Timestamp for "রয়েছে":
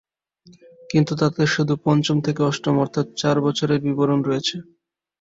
4.23-4.55